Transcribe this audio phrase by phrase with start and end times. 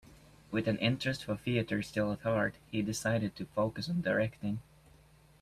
[0.49, 4.59] With an interest for theatre still at heart, he decided to focus on directing.